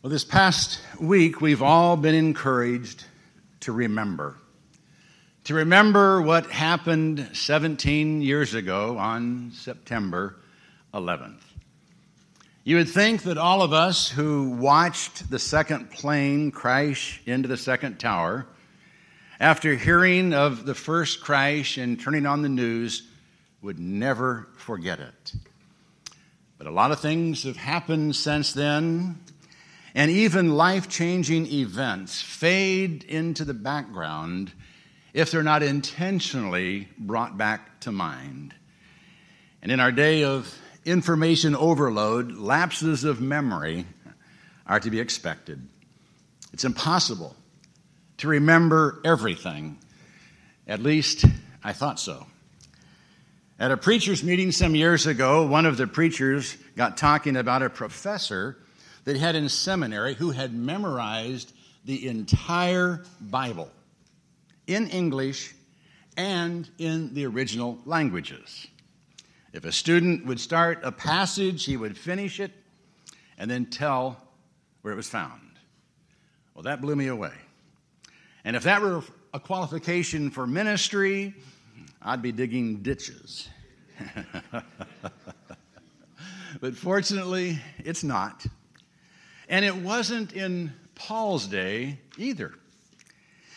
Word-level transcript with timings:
Well, 0.00 0.10
this 0.12 0.22
past 0.22 0.78
week, 1.00 1.40
we've 1.40 1.60
all 1.60 1.96
been 1.96 2.14
encouraged 2.14 3.02
to 3.60 3.72
remember. 3.72 4.36
To 5.42 5.54
remember 5.54 6.22
what 6.22 6.48
happened 6.52 7.28
17 7.32 8.22
years 8.22 8.54
ago 8.54 8.96
on 8.96 9.50
September 9.52 10.36
11th. 10.94 11.40
You 12.62 12.76
would 12.76 12.88
think 12.88 13.24
that 13.24 13.38
all 13.38 13.60
of 13.60 13.72
us 13.72 14.08
who 14.08 14.50
watched 14.50 15.28
the 15.32 15.40
second 15.40 15.90
plane 15.90 16.52
crash 16.52 17.20
into 17.26 17.48
the 17.48 17.56
second 17.56 17.98
tower, 17.98 18.46
after 19.40 19.74
hearing 19.74 20.32
of 20.32 20.64
the 20.64 20.76
first 20.76 21.22
crash 21.22 21.76
and 21.76 22.00
turning 22.00 22.24
on 22.24 22.42
the 22.42 22.48
news, 22.48 23.02
would 23.62 23.80
never 23.80 24.46
forget 24.58 25.00
it. 25.00 25.32
But 26.56 26.68
a 26.68 26.72
lot 26.72 26.92
of 26.92 27.00
things 27.00 27.42
have 27.42 27.56
happened 27.56 28.14
since 28.14 28.52
then, 28.52 29.18
and 29.94 30.10
even 30.10 30.56
life 30.56 30.88
changing 30.88 31.46
events 31.46 32.20
fade 32.20 33.04
into 33.04 33.44
the 33.44 33.54
background 33.54 34.52
if 35.12 35.30
they're 35.30 35.42
not 35.42 35.62
intentionally 35.62 36.88
brought 36.98 37.36
back 37.36 37.80
to 37.80 37.92
mind. 37.92 38.54
And 39.62 39.72
in 39.72 39.80
our 39.80 39.92
day 39.92 40.24
of 40.24 40.56
information 40.84 41.56
overload, 41.56 42.32
lapses 42.32 43.04
of 43.04 43.20
memory 43.20 43.86
are 44.66 44.80
to 44.80 44.90
be 44.90 45.00
expected. 45.00 45.66
It's 46.52 46.64
impossible 46.64 47.34
to 48.18 48.28
remember 48.28 49.00
everything. 49.04 49.78
At 50.66 50.82
least 50.82 51.24
I 51.64 51.72
thought 51.72 51.98
so. 51.98 52.26
At 53.58 53.72
a 53.72 53.76
preacher's 53.76 54.22
meeting 54.22 54.52
some 54.52 54.74
years 54.74 55.06
ago, 55.06 55.46
one 55.46 55.66
of 55.66 55.76
the 55.76 55.86
preachers 55.86 56.56
got 56.76 56.96
talking 56.96 57.36
about 57.36 57.62
a 57.62 57.70
professor 57.70 58.56
that 59.08 59.16
had 59.16 59.34
in 59.34 59.48
seminary 59.48 60.12
who 60.12 60.32
had 60.32 60.52
memorized 60.52 61.54
the 61.86 62.06
entire 62.08 63.02
Bible 63.22 63.70
in 64.66 64.86
English 64.88 65.54
and 66.18 66.68
in 66.76 67.14
the 67.14 67.24
original 67.24 67.78
languages. 67.86 68.66
If 69.54 69.64
a 69.64 69.72
student 69.72 70.26
would 70.26 70.38
start 70.38 70.80
a 70.82 70.92
passage, 70.92 71.64
he 71.64 71.78
would 71.78 71.96
finish 71.96 72.38
it 72.38 72.52
and 73.38 73.50
then 73.50 73.64
tell 73.64 74.20
where 74.82 74.92
it 74.92 74.96
was 74.96 75.08
found. 75.08 75.40
Well, 76.54 76.64
that 76.64 76.82
blew 76.82 76.94
me 76.94 77.06
away. 77.06 77.32
And 78.44 78.56
if 78.56 78.64
that 78.64 78.82
were 78.82 79.02
a 79.32 79.40
qualification 79.40 80.30
for 80.30 80.46
ministry, 80.46 81.32
I'd 82.02 82.20
be 82.20 82.32
digging 82.32 82.82
ditches. 82.82 83.48
but 86.60 86.76
fortunately, 86.76 87.58
it's 87.78 88.04
not. 88.04 88.46
And 89.48 89.64
it 89.64 89.74
wasn't 89.74 90.32
in 90.32 90.72
Paul's 90.94 91.46
day 91.46 91.98
either. 92.16 92.52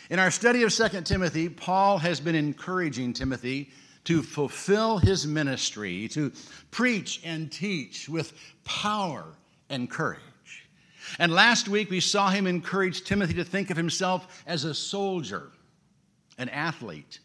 In 0.10 0.20
our 0.20 0.32
study 0.32 0.64
of 0.64 0.74
2 0.74 1.02
Timothy, 1.02 1.50
Paul 1.50 1.98
has 1.98 2.20
been 2.20 2.36
encouraging 2.36 3.14
Timothy 3.14 3.72
to 4.06 4.22
fulfill 4.22 4.98
his 4.98 5.28
ministry, 5.28 6.08
to 6.10 6.32
preach 6.72 7.22
and 7.24 7.52
teach 7.52 8.10
with 8.10 8.34
power 8.64 9.26
and 9.70 9.90
courage. 9.90 10.20
And 11.20 11.32
last 11.32 11.68
week 11.68 11.90
we 11.90 12.00
saw 12.00 12.30
him 12.30 12.48
encourage 12.48 13.04
Timothy 13.04 13.36
to 13.36 13.44
think 13.44 13.70
of 13.70 13.78
himself 13.78 14.44
as 14.46 14.64
a 14.64 14.74
soldier, 14.74 15.52
an 16.38 16.50
athlete, 16.50 17.20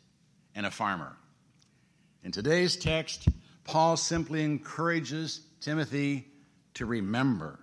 and 0.55 0.67
a 0.67 0.71
farmer. 0.71 1.17
In 2.25 2.33
today's 2.33 2.77
text, 2.77 3.29
Paul 3.65 3.97
simply 3.97 4.45
encourages 4.45 5.41
Timothy 5.61 6.27
to 6.75 6.87
remember. 6.87 7.59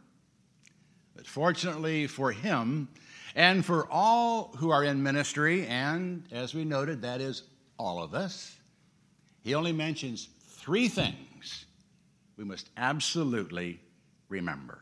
But 1.24 1.30
fortunately 1.30 2.08
for 2.08 2.34
him, 2.34 2.90
and 3.34 3.64
for 3.64 3.90
all 3.90 4.54
who 4.58 4.72
are 4.72 4.84
in 4.84 5.02
ministry, 5.02 5.66
and 5.68 6.26
as 6.34 6.54
we 6.54 6.66
noted, 6.66 7.04
that 7.04 7.22
is 7.22 7.44
all 7.80 8.04
of 8.04 8.14
us, 8.14 8.54
he 9.42 9.56
only 9.56 9.72
mentions 9.72 10.28
three 10.42 10.90
things 10.90 11.64
we 12.36 12.44
must 12.44 12.70
absolutely 12.76 13.80
remember. 14.28 14.80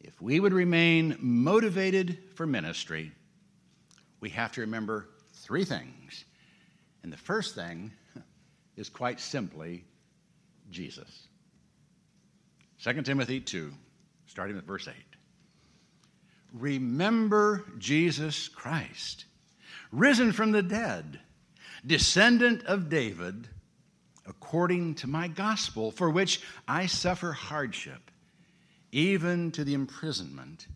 If 0.00 0.20
we 0.20 0.40
would 0.40 0.52
remain 0.52 1.16
motivated 1.20 2.18
for 2.34 2.44
ministry, 2.44 3.12
we 4.18 4.30
have 4.30 4.50
to 4.54 4.62
remember 4.62 5.10
three 5.32 5.64
things. 5.64 6.24
And 7.04 7.12
the 7.12 7.16
first 7.16 7.54
thing 7.54 7.92
is 8.76 8.88
quite 8.88 9.20
simply 9.20 9.84
Jesus. 10.72 11.28
2 12.82 13.02
Timothy 13.02 13.38
2, 13.38 13.72
starting 14.28 14.54
with 14.54 14.66
verse 14.66 14.86
8. 14.86 14.94
Remember 16.52 17.64
Jesus 17.78 18.48
Christ, 18.48 19.24
risen 19.90 20.32
from 20.32 20.52
the 20.52 20.62
dead 20.62 21.20
descendant 21.86 22.64
of 22.64 22.88
David, 22.88 23.48
according 24.26 24.94
to 24.96 25.06
my 25.06 25.28
gospel, 25.28 25.90
for 25.90 26.10
which 26.10 26.40
I 26.66 26.86
suffer 26.86 27.32
hardship, 27.32 28.10
even 28.92 29.50
to 29.52 29.64
the 29.64 29.74
imprisonment 29.74 30.66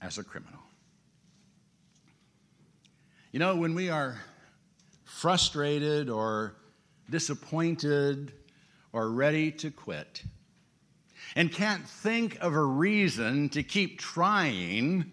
as 0.00 0.18
a 0.18 0.24
criminal. 0.24 0.60
You 3.32 3.40
know, 3.40 3.56
when 3.56 3.74
we 3.74 3.90
are 3.90 4.20
frustrated 5.04 6.08
or 6.08 6.54
disappointed 7.10 8.32
or 8.92 9.10
ready 9.10 9.50
to 9.52 9.70
quit 9.70 10.22
and 11.34 11.52
can't 11.52 11.86
think 11.86 12.38
of 12.40 12.54
a 12.54 12.62
reason 12.62 13.48
to 13.50 13.62
keep 13.62 13.98
trying, 13.98 15.10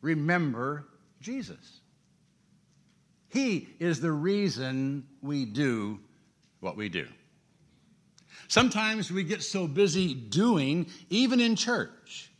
remember 0.00 0.86
Jesus. 1.20 1.80
He 3.28 3.68
is 3.80 4.00
the 4.00 4.12
reason 4.12 5.06
we 5.20 5.44
do 5.44 5.98
what 6.60 6.76
we 6.76 6.88
do. 6.88 7.08
Sometimes 8.46 9.10
we 9.10 9.24
get 9.24 9.42
so 9.42 9.66
busy 9.66 10.14
doing, 10.14 10.86
even 11.10 11.40
in 11.40 11.56
church, 11.56 12.30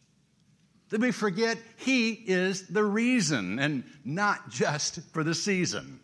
that 0.91 1.01
we 1.01 1.11
forget 1.11 1.59
He 1.77 2.13
is 2.13 2.69
the 2.69 2.85
reason 2.85 3.59
and 3.59 3.85
not 4.05 4.51
just 4.51 5.01
for 5.13 5.25
the 5.25 5.35
season. 5.35 5.99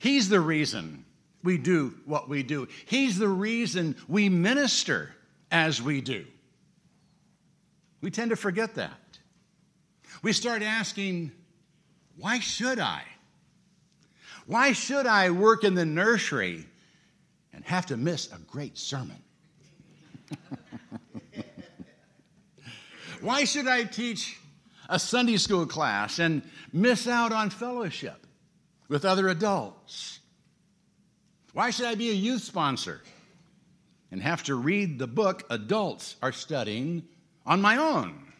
He's 0.00 0.28
the 0.28 0.40
reason 0.40 1.04
we 1.44 1.56
do 1.56 1.94
what 2.06 2.28
we 2.28 2.42
do, 2.42 2.66
He's 2.86 3.18
the 3.18 3.28
reason 3.28 3.96
we 4.08 4.28
minister 4.28 5.14
as 5.50 5.82
we 5.82 6.00
do. 6.00 6.24
We 8.00 8.10
tend 8.10 8.30
to 8.30 8.36
forget 8.36 8.76
that. 8.76 9.18
We 10.22 10.32
start 10.32 10.62
asking, 10.62 11.32
why 12.16 12.40
should 12.40 12.78
I? 12.78 13.02
Why 14.46 14.72
should 14.72 15.06
I 15.06 15.30
work 15.30 15.64
in 15.64 15.74
the 15.74 15.84
nursery 15.84 16.66
and 17.52 17.64
have 17.64 17.86
to 17.86 17.96
miss 17.96 18.32
a 18.32 18.38
great 18.38 18.78
sermon? 18.78 19.22
Why 23.20 23.44
should 23.44 23.68
I 23.68 23.84
teach 23.84 24.38
a 24.88 24.98
Sunday 24.98 25.36
school 25.36 25.66
class 25.66 26.18
and 26.18 26.42
miss 26.72 27.06
out 27.06 27.32
on 27.32 27.50
fellowship 27.50 28.26
with 28.88 29.04
other 29.04 29.28
adults? 29.28 30.20
Why 31.52 31.70
should 31.70 31.86
I 31.86 31.96
be 31.96 32.10
a 32.10 32.14
youth 32.14 32.42
sponsor 32.42 33.02
and 34.10 34.22
have 34.22 34.42
to 34.44 34.54
read 34.54 34.98
the 34.98 35.06
book 35.06 35.44
adults 35.50 36.16
are 36.22 36.32
studying 36.32 37.04
on 37.46 37.60
my 37.60 37.76
own? 37.76 38.32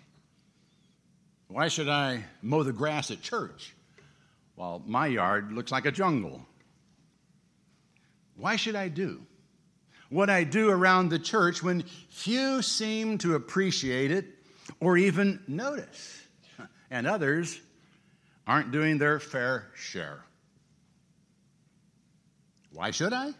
Why 1.48 1.68
should 1.68 1.88
I 1.88 2.24
mow 2.42 2.62
the 2.62 2.72
grass 2.72 3.10
at 3.10 3.22
church 3.22 3.74
while 4.60 4.82
my 4.86 5.06
yard 5.06 5.52
looks 5.52 5.72
like 5.72 5.86
a 5.86 5.90
jungle. 5.90 6.46
Why 8.36 8.56
should 8.56 8.76
I 8.76 8.88
do 8.88 9.22
what 10.10 10.28
I 10.28 10.44
do 10.44 10.68
around 10.68 11.08
the 11.08 11.18
church 11.18 11.62
when 11.62 11.82
few 12.10 12.60
seem 12.60 13.16
to 13.18 13.36
appreciate 13.36 14.10
it 14.10 14.26
or 14.78 14.98
even 14.98 15.42
notice, 15.48 16.20
and 16.90 17.06
others 17.06 17.58
aren't 18.46 18.70
doing 18.70 18.98
their 18.98 19.18
fair 19.18 19.70
share? 19.74 20.26
Why 22.74 22.90
should 22.90 23.14
I? 23.14 23.32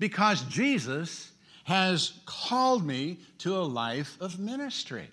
Because 0.00 0.42
Jesus 0.42 1.30
has 1.64 2.14
called 2.26 2.84
me 2.84 3.18
to 3.38 3.56
a 3.56 3.62
life 3.62 4.16
of 4.20 4.40
ministry. 4.40 5.08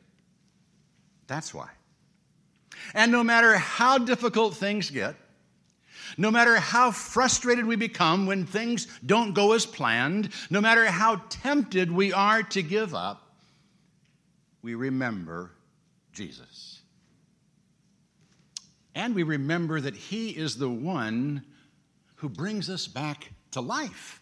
That's 1.27 1.53
why. 1.53 1.69
And 2.95 3.11
no 3.11 3.23
matter 3.23 3.55
how 3.57 3.99
difficult 3.99 4.55
things 4.55 4.89
get, 4.89 5.15
no 6.17 6.31
matter 6.31 6.55
how 6.55 6.91
frustrated 6.91 7.65
we 7.65 7.75
become 7.75 8.25
when 8.25 8.45
things 8.45 8.87
don't 9.05 9.33
go 9.33 9.53
as 9.53 9.65
planned, 9.65 10.29
no 10.49 10.61
matter 10.61 10.85
how 10.85 11.21
tempted 11.29 11.91
we 11.91 12.13
are 12.13 12.41
to 12.43 12.63
give 12.63 12.95
up, 12.95 13.27
we 14.61 14.73
remember 14.73 15.51
Jesus. 16.13 16.81
And 18.95 19.13
we 19.13 19.23
remember 19.23 19.79
that 19.81 19.95
He 19.95 20.29
is 20.29 20.57
the 20.57 20.69
one 20.69 21.43
who 22.15 22.29
brings 22.29 22.69
us 22.69 22.87
back 22.87 23.31
to 23.51 23.61
life, 23.61 24.21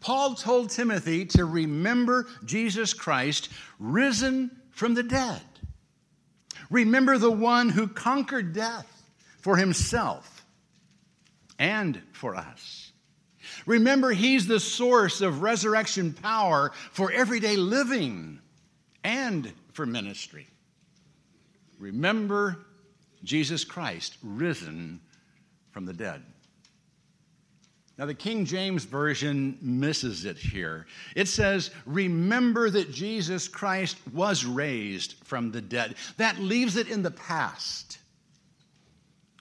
Paul 0.00 0.34
told 0.34 0.70
Timothy 0.70 1.26
to 1.26 1.44
remember 1.44 2.26
Jesus 2.44 2.92
Christ 2.94 3.48
risen 3.78 4.50
from 4.70 4.94
the 4.94 5.02
dead. 5.02 5.42
Remember 6.70 7.18
the 7.18 7.30
one 7.30 7.68
who 7.68 7.88
conquered 7.88 8.52
death 8.52 8.86
for 9.38 9.56
himself 9.56 10.44
and 11.58 12.00
for 12.12 12.36
us. 12.36 12.92
Remember, 13.66 14.10
he's 14.10 14.46
the 14.46 14.60
source 14.60 15.20
of 15.20 15.42
resurrection 15.42 16.12
power 16.12 16.72
for 16.92 17.10
everyday 17.12 17.56
living 17.56 18.40
and 19.04 19.52
for 19.72 19.86
ministry. 19.86 20.46
Remember 21.78 22.58
Jesus 23.24 23.64
Christ 23.64 24.16
risen 24.22 25.00
from 25.72 25.86
the 25.86 25.92
dead. 25.92 26.22
Now, 28.00 28.06
the 28.06 28.14
King 28.14 28.46
James 28.46 28.86
Version 28.86 29.58
misses 29.60 30.24
it 30.24 30.38
here. 30.38 30.86
It 31.14 31.28
says, 31.28 31.70
Remember 31.84 32.70
that 32.70 32.90
Jesus 32.90 33.46
Christ 33.46 33.98
was 34.14 34.42
raised 34.42 35.16
from 35.24 35.52
the 35.52 35.60
dead. 35.60 35.96
That 36.16 36.38
leaves 36.38 36.76
it 36.78 36.88
in 36.88 37.02
the 37.02 37.10
past. 37.10 37.98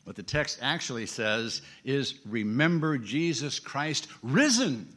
What 0.04 0.18
the 0.18 0.24
text 0.24 0.60
actually 0.62 1.06
says 1.06 1.62
is, 1.86 2.16
Remember 2.26 2.98
Jesus 2.98 3.60
Christ 3.60 4.10
risen 4.22 4.94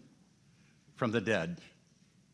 from 0.97 1.12
the 1.12 1.20
dead. 1.20 1.61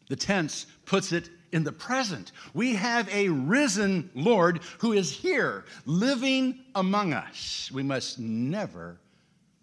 The 0.08 0.16
tense 0.16 0.64
puts 0.86 1.12
it 1.12 1.28
in 1.52 1.62
the 1.62 1.72
present. 1.72 2.32
We 2.54 2.74
have 2.76 3.06
a 3.10 3.28
risen 3.28 4.08
Lord 4.14 4.60
who 4.78 4.94
is 4.94 5.12
here, 5.12 5.66
living 5.84 6.58
among 6.74 7.12
us. 7.12 7.70
We 7.70 7.82
must 7.82 8.19
never 8.19 8.98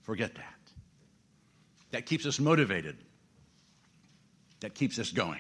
forget 0.04 0.36
that. 0.36 0.55
That 1.96 2.06
keeps 2.06 2.26
us 2.26 2.42
motivated, 2.42 2.98
that 4.60 4.76
keeps 4.76 5.00
us 5.00 5.12
going. 5.12 5.40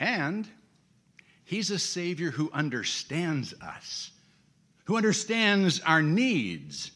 And 0.00 0.48
He's 1.44 1.70
a 1.70 1.78
Savior 1.78 2.32
who 2.32 2.50
understands 2.52 3.54
us, 3.62 4.10
who 4.86 4.96
understands 4.96 5.80
our 5.82 6.02
needs. 6.02 6.90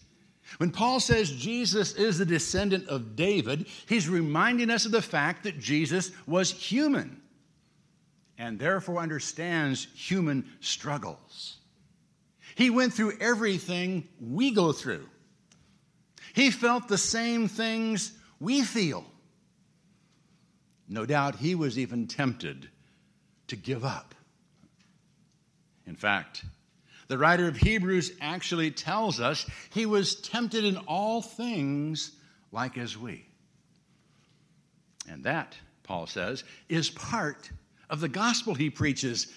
When 0.56 0.72
Paul 0.72 0.98
says 0.98 1.30
Jesus 1.30 1.94
is 1.94 2.18
the 2.18 2.26
descendant 2.26 2.88
of 2.88 3.14
David, 3.14 3.68
he's 3.86 4.08
reminding 4.08 4.68
us 4.68 4.84
of 4.84 4.90
the 4.90 5.00
fact 5.00 5.44
that 5.44 5.60
Jesus 5.60 6.10
was 6.26 6.50
human 6.50 7.22
and 8.36 8.58
therefore 8.58 8.98
understands 8.98 9.86
human 9.94 10.44
struggles. 10.58 11.58
He 12.56 12.68
went 12.68 12.94
through 12.94 13.12
everything 13.20 14.08
we 14.20 14.50
go 14.50 14.72
through. 14.72 15.06
He 16.34 16.50
felt 16.50 16.88
the 16.88 16.98
same 16.98 17.48
things 17.48 18.12
we 18.40 18.62
feel. 18.62 19.04
No 20.88 21.04
doubt 21.04 21.36
he 21.36 21.54
was 21.54 21.78
even 21.78 22.06
tempted 22.06 22.68
to 23.48 23.56
give 23.56 23.84
up. 23.84 24.14
In 25.86 25.96
fact, 25.96 26.44
the 27.08 27.18
writer 27.18 27.48
of 27.48 27.56
Hebrews 27.56 28.12
actually 28.20 28.70
tells 28.70 29.20
us 29.20 29.48
he 29.70 29.86
was 29.86 30.16
tempted 30.16 30.64
in 30.64 30.76
all 30.76 31.22
things 31.22 32.12
like 32.52 32.76
as 32.78 32.96
we. 32.96 33.26
And 35.08 35.24
that, 35.24 35.56
Paul 35.82 36.06
says, 36.06 36.44
is 36.68 36.90
part 36.90 37.50
of 37.88 38.00
the 38.00 38.08
gospel 38.08 38.54
he 38.54 38.68
preaches, 38.68 39.32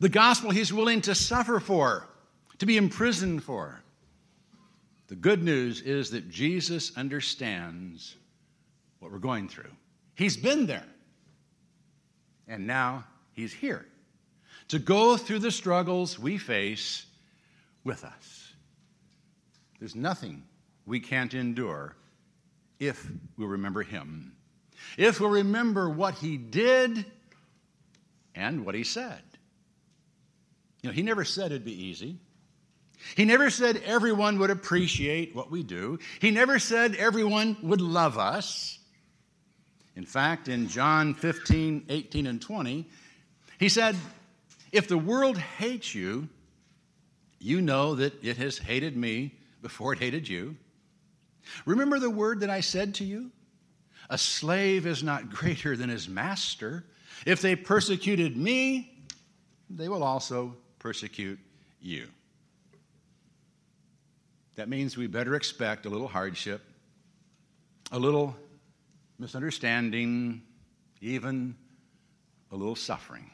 the 0.00 0.08
gospel 0.08 0.50
he's 0.50 0.72
willing 0.72 1.02
to 1.02 1.14
suffer 1.14 1.60
for, 1.60 2.08
to 2.58 2.66
be 2.66 2.78
imprisoned 2.78 3.44
for. 3.44 3.82
The 5.10 5.16
good 5.16 5.42
news 5.42 5.80
is 5.82 6.12
that 6.12 6.30
Jesus 6.30 6.96
understands 6.96 8.14
what 9.00 9.10
we're 9.10 9.18
going 9.18 9.48
through. 9.48 9.72
He's 10.14 10.36
been 10.36 10.66
there, 10.66 10.86
and 12.46 12.64
now 12.64 13.04
He's 13.32 13.52
here 13.52 13.84
to 14.68 14.78
go 14.78 15.16
through 15.16 15.40
the 15.40 15.50
struggles 15.50 16.16
we 16.16 16.38
face 16.38 17.06
with 17.82 18.04
us. 18.04 18.52
There's 19.80 19.96
nothing 19.96 20.44
we 20.86 21.00
can't 21.00 21.34
endure 21.34 21.96
if 22.78 23.04
we 23.36 23.46
remember 23.46 23.82
Him, 23.82 24.36
if 24.96 25.18
we 25.18 25.26
remember 25.26 25.90
what 25.90 26.14
He 26.14 26.36
did 26.36 27.04
and 28.36 28.64
what 28.64 28.76
He 28.76 28.84
said. 28.84 29.22
You 30.82 30.90
know, 30.90 30.94
He 30.94 31.02
never 31.02 31.24
said 31.24 31.46
it'd 31.46 31.64
be 31.64 31.86
easy. 31.86 32.20
He 33.16 33.24
never 33.24 33.50
said 33.50 33.82
everyone 33.84 34.38
would 34.38 34.50
appreciate 34.50 35.34
what 35.34 35.50
we 35.50 35.62
do. 35.62 35.98
He 36.20 36.30
never 36.30 36.58
said 36.58 36.94
everyone 36.94 37.56
would 37.62 37.80
love 37.80 38.18
us. 38.18 38.78
In 39.96 40.04
fact, 40.04 40.48
in 40.48 40.68
John 40.68 41.14
15, 41.14 41.86
18, 41.88 42.26
and 42.26 42.40
20, 42.40 42.88
he 43.58 43.68
said, 43.68 43.96
If 44.72 44.88
the 44.88 44.98
world 44.98 45.36
hates 45.36 45.94
you, 45.94 46.28
you 47.38 47.60
know 47.60 47.94
that 47.96 48.22
it 48.22 48.36
has 48.36 48.58
hated 48.58 48.96
me 48.96 49.34
before 49.62 49.92
it 49.92 49.98
hated 49.98 50.28
you. 50.28 50.56
Remember 51.66 51.98
the 51.98 52.10
word 52.10 52.40
that 52.40 52.50
I 52.50 52.60
said 52.60 52.94
to 52.96 53.04
you? 53.04 53.30
A 54.08 54.18
slave 54.18 54.86
is 54.86 55.02
not 55.02 55.30
greater 55.30 55.76
than 55.76 55.88
his 55.88 56.08
master. 56.08 56.84
If 57.26 57.40
they 57.40 57.56
persecuted 57.56 58.36
me, 58.36 59.04
they 59.68 59.88
will 59.88 60.02
also 60.02 60.56
persecute 60.78 61.38
you. 61.80 62.08
That 64.56 64.68
means 64.68 64.96
we 64.96 65.06
better 65.06 65.34
expect 65.34 65.86
a 65.86 65.90
little 65.90 66.08
hardship, 66.08 66.62
a 67.92 67.98
little 67.98 68.36
misunderstanding, 69.18 70.42
even 71.00 71.56
a 72.50 72.56
little 72.56 72.76
suffering. 72.76 73.30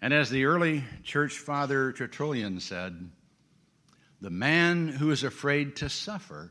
And 0.00 0.12
as 0.12 0.28
the 0.28 0.44
early 0.44 0.84
church 1.02 1.38
father 1.38 1.92
Tertullian 1.92 2.60
said, 2.60 3.10
the 4.20 4.30
man 4.30 4.88
who 4.88 5.10
is 5.10 5.24
afraid 5.24 5.76
to 5.76 5.88
suffer 5.88 6.50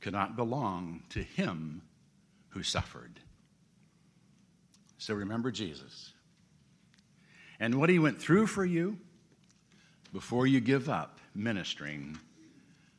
cannot 0.00 0.36
belong 0.36 1.02
to 1.10 1.22
him 1.22 1.82
who 2.50 2.62
suffered. 2.62 3.20
So 4.98 5.14
remember 5.14 5.50
Jesus 5.50 6.12
and 7.60 7.76
what 7.76 7.88
he 7.88 7.98
went 7.98 8.20
through 8.20 8.46
for 8.46 8.64
you 8.64 8.98
before 10.12 10.46
you 10.46 10.60
give 10.60 10.88
up 10.88 11.20
ministering 11.36 12.18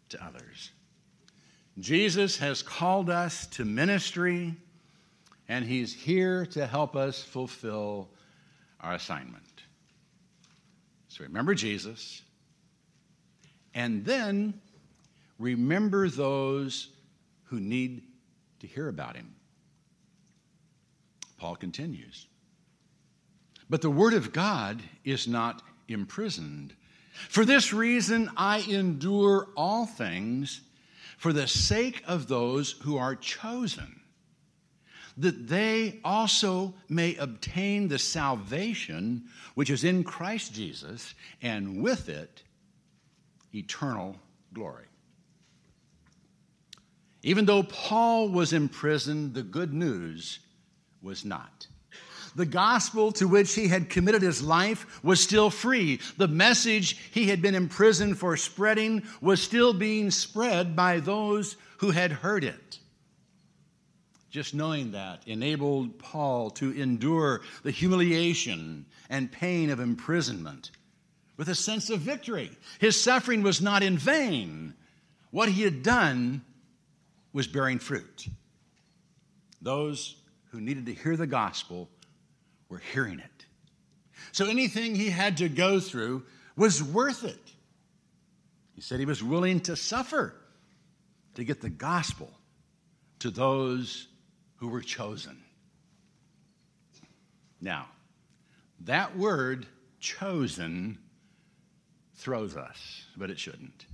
to 0.09 0.23
others. 0.23 0.71
Jesus 1.79 2.37
has 2.37 2.61
called 2.61 3.09
us 3.09 3.45
to 3.47 3.65
ministry, 3.65 4.55
and 5.47 5.65
He's 5.65 5.93
here 5.93 6.45
to 6.47 6.65
help 6.65 6.95
us 6.95 7.23
fulfill 7.23 8.09
our 8.81 8.93
assignment. 8.93 9.43
So 11.07 11.23
remember 11.23 11.53
Jesus, 11.53 12.21
and 13.73 14.05
then 14.05 14.59
remember 15.39 16.09
those 16.09 16.89
who 17.45 17.59
need 17.59 18.03
to 18.59 18.67
hear 18.67 18.87
about 18.87 19.15
Him. 19.15 19.33
Paul 21.37 21.55
continues. 21.55 22.27
But 23.69 23.81
the 23.81 23.89
Word 23.89 24.13
of 24.13 24.33
God 24.33 24.81
is 25.03 25.27
not 25.27 25.61
imprisoned. 25.87 26.73
For 27.29 27.45
this 27.45 27.73
reason, 27.73 28.31
I 28.37 28.59
endure 28.59 29.47
all 29.55 29.85
things 29.85 30.61
for 31.17 31.33
the 31.33 31.47
sake 31.47 32.03
of 32.07 32.27
those 32.27 32.73
who 32.83 32.97
are 32.97 33.15
chosen, 33.15 34.01
that 35.17 35.47
they 35.47 35.99
also 36.03 36.75
may 36.87 37.15
obtain 37.15 37.87
the 37.87 37.99
salvation 37.99 39.25
which 39.55 39.69
is 39.69 39.83
in 39.83 40.03
Christ 40.03 40.53
Jesus, 40.53 41.15
and 41.41 41.81
with 41.81 42.07
it, 42.07 42.43
eternal 43.53 44.15
glory. 44.53 44.85
Even 47.23 47.45
though 47.45 47.63
Paul 47.63 48.29
was 48.29 48.53
imprisoned, 48.53 49.33
the 49.33 49.43
good 49.43 49.73
news 49.73 50.39
was 51.01 51.25
not. 51.25 51.67
The 52.37 52.45
gospel 52.45 53.11
to 53.13 53.27
which 53.27 53.55
he 53.55 53.67
had 53.67 53.89
committed 53.89 54.21
his 54.21 54.43
life 54.43 55.03
was 55.03 55.19
still 55.19 55.49
free. 55.49 55.99
The 56.17 56.27
message 56.27 56.95
he 57.09 57.29
had 57.29 57.41
been 57.41 57.55
imprisoned 57.55 58.19
for 58.19 58.37
spreading 58.37 59.01
was 59.21 59.41
still 59.41 59.73
being 59.73 60.11
spread 60.11 60.75
by 60.75 60.99
those 60.99 61.57
who 61.77 61.89
had 61.89 62.11
heard 62.11 62.43
it. 62.43 62.77
Just 64.29 64.53
knowing 64.53 64.91
that 64.91 65.27
enabled 65.27 65.97
Paul 65.97 66.51
to 66.51 66.79
endure 66.79 67.41
the 67.63 67.71
humiliation 67.71 68.85
and 69.09 69.31
pain 69.31 69.71
of 69.71 69.79
imprisonment 69.79 70.69
with 71.37 71.49
a 71.49 71.55
sense 71.55 71.89
of 71.89 72.01
victory. 72.01 72.51
His 72.77 73.01
suffering 73.01 73.41
was 73.41 73.61
not 73.61 73.81
in 73.81 73.97
vain. 73.97 74.75
What 75.31 75.49
he 75.49 75.63
had 75.63 75.81
done 75.81 76.43
was 77.33 77.47
bearing 77.47 77.79
fruit. 77.79 78.27
Those 79.59 80.17
who 80.51 80.61
needed 80.61 80.85
to 80.85 80.93
hear 80.93 81.17
the 81.17 81.25
gospel 81.25 81.89
were 82.69 82.81
hearing 82.93 83.19
it. 83.19 83.45
So 84.31 84.45
anything 84.45 84.95
he 84.95 85.09
had 85.09 85.37
to 85.37 85.49
go 85.49 85.79
through 85.79 86.23
was 86.55 86.83
worth 86.83 87.23
it. 87.23 87.53
He 88.73 88.81
said 88.81 88.99
he 88.99 89.05
was 89.05 89.23
willing 89.23 89.61
to 89.61 89.75
suffer 89.75 90.35
to 91.35 91.43
get 91.43 91.61
the 91.61 91.69
gospel, 91.69 92.31
to 93.19 93.29
those 93.29 94.07
who 94.57 94.67
were 94.67 94.81
chosen. 94.81 95.37
Now, 97.61 97.87
that 98.81 99.17
word 99.17 99.65
chosen 99.99 100.99
throws 102.15 102.55
us, 102.55 103.05
but 103.15 103.31
it 103.31 103.39
shouldn't. 103.39 103.85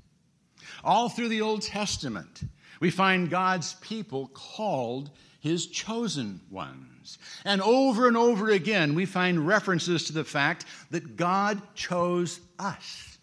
All 0.84 1.10
through 1.10 1.30
the 1.30 1.42
Old 1.42 1.62
Testament, 1.62 2.44
we 2.80 2.90
find 2.90 3.30
God's 3.30 3.76
people 3.76 4.28
called 4.34 5.12
his 5.44 5.68
chosen 5.68 6.40
ones. 6.50 7.18
And 7.44 7.62
over 7.62 8.08
and 8.08 8.16
over 8.16 8.50
again, 8.50 8.96
we 8.96 9.06
find 9.06 9.46
references 9.46 10.06
to 10.06 10.14
the 10.14 10.24
fact 10.24 10.64
that 10.90 11.18
God 11.18 11.62
chose 11.76 12.40
us. 12.58 13.18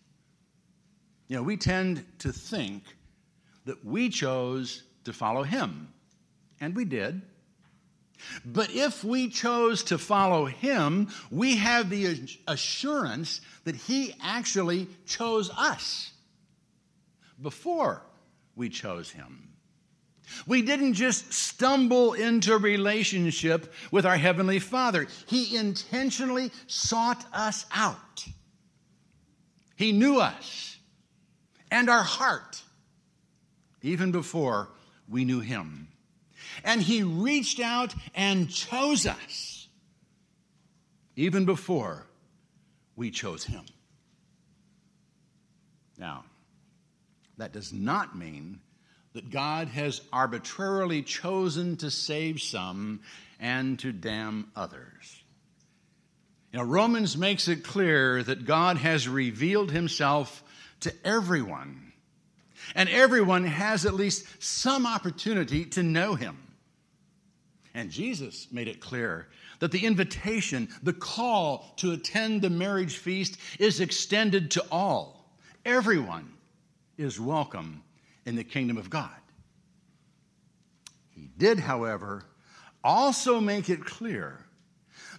You 1.29 1.37
know, 1.37 1.43
we 1.43 1.57
tend 1.57 2.05
to 2.19 2.31
think 2.31 2.83
that 3.65 3.83
we 3.87 4.11
chose 4.11 4.83
to 5.05 5.15
follow 5.15 5.45
him, 5.45 5.89
and 6.61 6.77
we 6.77 6.85
did. 6.85 7.23
But 8.45 8.71
if 8.71 9.03
we 9.03 9.31
chose 9.31 9.83
to 9.85 9.97
follow 9.97 10.45
him, 10.45 11.09
we 11.31 11.57
have 11.57 11.89
the 11.89 12.39
assurance 12.47 13.41
that 13.65 13.77
he 13.77 14.15
actually 14.23 14.89
chose 15.07 15.49
us 15.57 16.13
before 17.41 18.03
we 18.57 18.69
chose 18.69 19.11
him. 19.11 19.50
We 20.47 20.63
didn't 20.63 20.95
just 20.95 21.33
stumble 21.33 22.15
into 22.15 22.57
relationship 22.57 23.73
with 23.91 24.07
our 24.07 24.17
Heavenly 24.17 24.59
Father, 24.59 25.07
He 25.27 25.57
intentionally 25.57 26.51
sought 26.67 27.25
us 27.33 27.67
out. 27.75 28.25
He 29.77 29.93
knew 29.93 30.21
us 30.21 30.77
and 31.71 31.89
our 31.89 32.03
heart 32.03 32.63
even 33.83 34.13
before 34.13 34.69
we 35.09 35.25
knew 35.25 35.41
Him. 35.41 35.89
And 36.65 36.83
He 36.83 37.03
reached 37.03 37.61
out 37.61 37.95
and 38.15 38.51
chose 38.51 39.07
us 39.07 39.69
even 41.17 41.45
before 41.45 42.07
we 42.97 43.11
chose 43.11 43.45
Him. 43.45 43.65
Now, 45.99 46.25
that 47.37 47.53
does 47.53 47.73
not 47.73 48.17
mean 48.17 48.61
that 49.13 49.31
God 49.31 49.69
has 49.69 50.01
arbitrarily 50.13 51.03
chosen 51.03 51.77
to 51.79 51.91
save 51.91 52.41
some 52.41 53.01
and 53.41 53.79
to 53.81 53.93
damn 53.93 54.51
others. 54.55 55.23
Now, 56.53 56.63
Romans 56.63 57.17
makes 57.17 57.49
it 57.49 57.65
clear 57.65 58.23
that 58.23 58.45
God 58.45 58.77
has 58.77 59.09
revealed 59.09 59.71
himself 59.71 60.43
to 60.81 60.93
everyone, 61.05 61.93
and 62.75 62.89
everyone 62.89 63.45
has 63.45 63.87
at 63.87 63.95
least 63.95 64.27
some 64.43 64.87
opportunity 64.87 65.65
to 65.67 65.83
know 65.83 66.15
him. 66.15 66.39
And 67.73 67.91
Jesus 67.91 68.49
made 68.51 68.67
it 68.67 68.81
clear 68.81 69.29
that 69.61 69.71
the 69.71 69.87
invitation, 69.87 70.69
the 70.83 70.93
call 70.93 71.73
to 71.77 71.93
attend 71.93 72.43
the 72.43 72.51
marriage 72.51 72.97
feast 72.97 73.37
is 73.59 73.81
extended 73.81 74.51
to 74.53 74.65
all. 74.73 75.31
Everyone 75.65 76.33
is 76.99 77.21
welcome 77.21 77.83
in 78.27 78.37
the 78.37 78.45
kingdom 78.45 78.77
of 78.77 78.91
God. 78.91 79.11
He 81.11 81.31
did, 81.37 81.59
however, 81.59 82.25
also 82.83 83.41
make 83.41 83.69
it 83.69 83.85
clear 83.85 84.45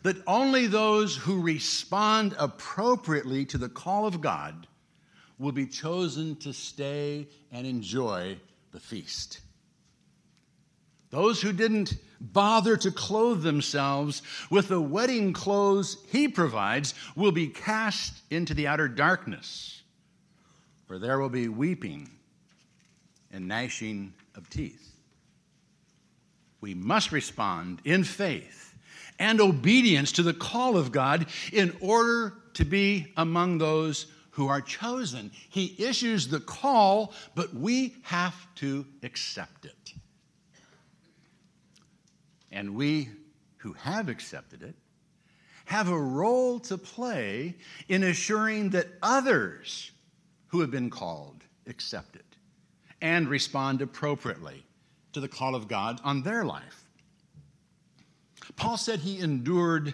that 0.03 0.17
only 0.25 0.67
those 0.67 1.15
who 1.15 1.41
respond 1.41 2.35
appropriately 2.39 3.45
to 3.45 3.57
the 3.57 3.69
call 3.69 4.07
of 4.07 4.21
God 4.21 4.67
will 5.37 5.51
be 5.51 5.67
chosen 5.67 6.35
to 6.37 6.53
stay 6.53 7.27
and 7.51 7.67
enjoy 7.67 8.37
the 8.71 8.79
feast. 8.79 9.41
Those 11.09 11.41
who 11.41 11.51
didn't 11.51 11.95
bother 12.19 12.77
to 12.77 12.91
clothe 12.91 13.43
themselves 13.43 14.21
with 14.49 14.69
the 14.69 14.81
wedding 14.81 15.33
clothes 15.33 15.97
he 16.09 16.27
provides 16.27 16.93
will 17.15 17.33
be 17.33 17.47
cast 17.47 18.21
into 18.29 18.53
the 18.53 18.67
outer 18.67 18.87
darkness, 18.87 19.81
where 20.87 20.99
there 20.99 21.19
will 21.19 21.29
be 21.29 21.49
weeping 21.49 22.09
and 23.31 23.47
gnashing 23.47 24.13
of 24.35 24.49
teeth. 24.49 24.95
We 26.59 26.73
must 26.73 27.11
respond 27.11 27.81
in 27.83 28.03
faith 28.03 28.75
and 29.19 29.41
obedience 29.41 30.11
to 30.13 30.23
the 30.23 30.33
call 30.33 30.77
of 30.77 30.91
God 30.91 31.25
in 31.51 31.75
order 31.79 32.33
to 32.53 32.65
be 32.65 33.11
among 33.17 33.57
those 33.57 34.07
who 34.31 34.47
are 34.47 34.61
chosen. 34.61 35.31
He 35.49 35.75
issues 35.79 36.27
the 36.27 36.39
call, 36.39 37.13
but 37.35 37.53
we 37.53 37.95
have 38.03 38.35
to 38.55 38.85
accept 39.03 39.65
it. 39.65 39.93
And 42.51 42.75
we 42.75 43.09
who 43.57 43.73
have 43.73 44.09
accepted 44.09 44.63
it 44.63 44.75
have 45.65 45.89
a 45.89 45.97
role 45.97 46.59
to 46.59 46.77
play 46.77 47.55
in 47.87 48.03
assuring 48.03 48.71
that 48.71 48.87
others 49.01 49.91
who 50.47 50.59
have 50.59 50.71
been 50.71 50.89
called 50.89 51.43
accept 51.67 52.15
it 52.15 52.30
and 53.01 53.27
respond 53.27 53.81
appropriately 53.81 54.65
to 55.13 55.19
the 55.19 55.27
call 55.27 55.55
of 55.55 55.67
God 55.67 55.99
on 56.03 56.23
their 56.23 56.45
life. 56.45 56.85
Paul 58.55 58.77
said 58.77 58.99
he 58.99 59.19
endured 59.19 59.93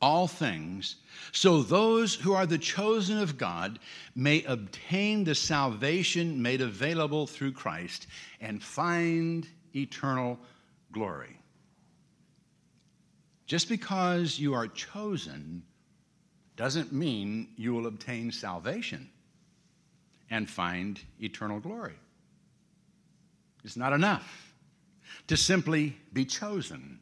all 0.00 0.26
things 0.26 0.96
so 1.32 1.62
those 1.62 2.14
who 2.14 2.32
are 2.32 2.46
the 2.46 2.58
chosen 2.58 3.18
of 3.18 3.38
God 3.38 3.78
may 4.14 4.42
obtain 4.44 5.24
the 5.24 5.34
salvation 5.34 6.40
made 6.40 6.60
available 6.60 7.26
through 7.26 7.52
Christ 7.52 8.06
and 8.40 8.62
find 8.62 9.46
eternal 9.74 10.38
glory. 10.92 11.36
Just 13.46 13.68
because 13.68 14.38
you 14.38 14.54
are 14.54 14.68
chosen 14.68 15.62
doesn't 16.56 16.92
mean 16.92 17.48
you 17.56 17.72
will 17.72 17.86
obtain 17.86 18.32
salvation 18.32 19.08
and 20.30 20.48
find 20.48 21.00
eternal 21.20 21.58
glory. 21.58 21.96
It's 23.64 23.76
not 23.76 23.92
enough 23.92 24.54
to 25.26 25.36
simply 25.36 25.96
be 26.12 26.24
chosen. 26.24 26.98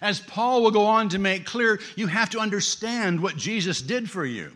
As 0.00 0.20
Paul 0.20 0.62
will 0.62 0.70
go 0.70 0.84
on 0.84 1.08
to 1.10 1.18
make 1.18 1.46
clear, 1.46 1.80
you 1.96 2.06
have 2.06 2.30
to 2.30 2.38
understand 2.38 3.20
what 3.20 3.36
Jesus 3.36 3.82
did 3.82 4.10
for 4.10 4.24
you. 4.24 4.52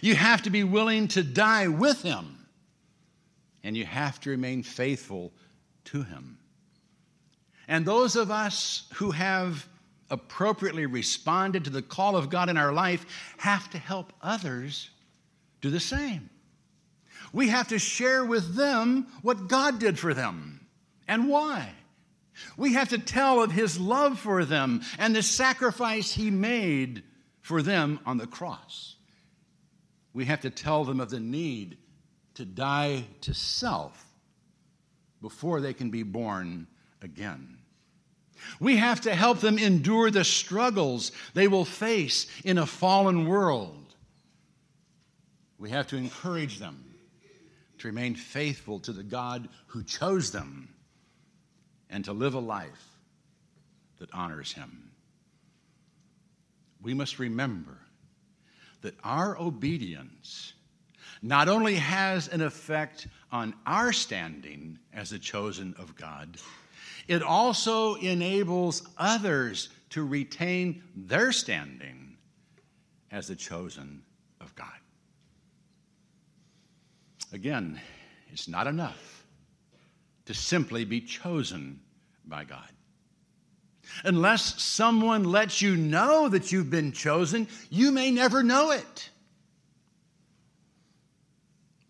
You 0.00 0.14
have 0.14 0.42
to 0.42 0.50
be 0.50 0.64
willing 0.64 1.08
to 1.08 1.22
die 1.22 1.68
with 1.68 2.02
him, 2.02 2.46
and 3.62 3.76
you 3.76 3.84
have 3.84 4.20
to 4.20 4.30
remain 4.30 4.62
faithful 4.62 5.32
to 5.86 6.02
him. 6.02 6.38
And 7.68 7.84
those 7.84 8.16
of 8.16 8.30
us 8.30 8.88
who 8.94 9.10
have 9.10 9.68
appropriately 10.10 10.86
responded 10.86 11.64
to 11.64 11.70
the 11.70 11.82
call 11.82 12.16
of 12.16 12.30
God 12.30 12.48
in 12.48 12.56
our 12.56 12.72
life 12.72 13.06
have 13.38 13.70
to 13.70 13.78
help 13.78 14.12
others 14.20 14.90
do 15.60 15.70
the 15.70 15.80
same. 15.80 16.28
We 17.32 17.48
have 17.48 17.68
to 17.68 17.78
share 17.78 18.24
with 18.24 18.54
them 18.54 19.06
what 19.22 19.48
God 19.48 19.78
did 19.78 19.98
for 19.98 20.12
them 20.12 20.66
and 21.08 21.28
why. 21.28 21.70
We 22.56 22.74
have 22.74 22.90
to 22.90 22.98
tell 22.98 23.42
of 23.42 23.50
his 23.52 23.78
love 23.78 24.18
for 24.18 24.44
them 24.44 24.82
and 24.98 25.14
the 25.14 25.22
sacrifice 25.22 26.12
he 26.12 26.30
made 26.30 27.02
for 27.40 27.62
them 27.62 28.00
on 28.06 28.18
the 28.18 28.26
cross. 28.26 28.96
We 30.12 30.26
have 30.26 30.42
to 30.42 30.50
tell 30.50 30.84
them 30.84 31.00
of 31.00 31.10
the 31.10 31.20
need 31.20 31.78
to 32.34 32.44
die 32.44 33.04
to 33.22 33.34
self 33.34 34.06
before 35.20 35.60
they 35.60 35.72
can 35.72 35.90
be 35.90 36.02
born 36.02 36.66
again. 37.00 37.58
We 38.58 38.76
have 38.76 39.02
to 39.02 39.14
help 39.14 39.40
them 39.40 39.58
endure 39.58 40.10
the 40.10 40.24
struggles 40.24 41.12
they 41.32 41.48
will 41.48 41.64
face 41.64 42.26
in 42.44 42.58
a 42.58 42.66
fallen 42.66 43.26
world. 43.26 43.94
We 45.58 45.70
have 45.70 45.86
to 45.88 45.96
encourage 45.96 46.58
them 46.58 46.91
to 47.82 47.88
remain 47.88 48.14
faithful 48.14 48.78
to 48.78 48.92
the 48.92 49.02
God 49.02 49.48
who 49.66 49.82
chose 49.82 50.30
them 50.30 50.68
and 51.90 52.04
to 52.04 52.12
live 52.12 52.34
a 52.34 52.40
life 52.40 52.98
that 53.98 54.08
honors 54.14 54.52
Him. 54.52 54.92
We 56.80 56.94
must 56.94 57.18
remember 57.18 57.76
that 58.82 58.94
our 59.02 59.36
obedience 59.38 60.54
not 61.22 61.48
only 61.48 61.74
has 61.74 62.28
an 62.28 62.40
effect 62.40 63.08
on 63.32 63.54
our 63.66 63.92
standing 63.92 64.78
as 64.92 65.10
the 65.10 65.18
chosen 65.18 65.74
of 65.76 65.96
God, 65.96 66.36
it 67.08 67.22
also 67.22 67.96
enables 67.96 68.88
others 68.96 69.70
to 69.90 70.06
retain 70.06 70.84
their 70.94 71.32
standing 71.32 72.16
as 73.10 73.26
the 73.26 73.36
chosen 73.36 74.02
of 74.40 74.54
God. 74.54 74.68
Again, 77.32 77.80
it's 78.30 78.48
not 78.48 78.66
enough 78.66 79.24
to 80.26 80.34
simply 80.34 80.84
be 80.84 81.00
chosen 81.00 81.80
by 82.26 82.44
God. 82.44 82.68
Unless 84.04 84.62
someone 84.62 85.24
lets 85.24 85.60
you 85.60 85.76
know 85.76 86.28
that 86.28 86.52
you've 86.52 86.70
been 86.70 86.92
chosen, 86.92 87.48
you 87.70 87.90
may 87.90 88.10
never 88.10 88.42
know 88.42 88.70
it. 88.70 89.10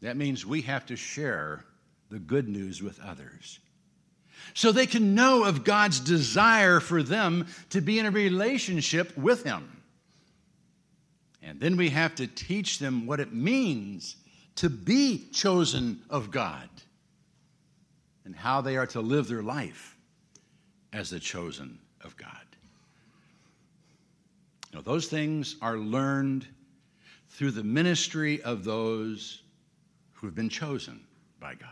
That 0.00 0.16
means 0.16 0.46
we 0.46 0.62
have 0.62 0.86
to 0.86 0.96
share 0.96 1.64
the 2.10 2.18
good 2.18 2.48
news 2.48 2.82
with 2.82 3.00
others. 3.00 3.58
so 4.54 4.72
they 4.72 4.86
can 4.86 5.14
know 5.14 5.44
of 5.44 5.64
God's 5.64 6.00
desire 6.00 6.80
for 6.80 7.02
them 7.02 7.46
to 7.70 7.80
be 7.80 7.98
in 7.98 8.06
a 8.06 8.10
relationship 8.10 9.16
with 9.16 9.44
Him. 9.44 9.82
And 11.42 11.60
then 11.60 11.76
we 11.76 11.90
have 11.90 12.16
to 12.16 12.26
teach 12.26 12.78
them 12.78 13.06
what 13.06 13.20
it 13.20 13.32
means 13.32 14.16
to 14.56 14.68
be 14.70 15.28
chosen 15.32 16.02
of 16.10 16.30
God 16.30 16.68
and 18.24 18.34
how 18.34 18.60
they 18.60 18.76
are 18.76 18.86
to 18.88 19.00
live 19.00 19.28
their 19.28 19.42
life 19.42 19.96
as 20.92 21.10
the 21.10 21.20
chosen 21.20 21.78
of 22.02 22.16
God. 22.16 22.28
Know, 24.72 24.80
those 24.80 25.06
things 25.06 25.56
are 25.60 25.76
learned 25.76 26.46
through 27.28 27.50
the 27.50 27.64
ministry 27.64 28.42
of 28.42 28.64
those 28.64 29.42
who 30.14 30.26
have 30.26 30.34
been 30.34 30.48
chosen 30.48 31.00
by 31.40 31.54
God. 31.54 31.68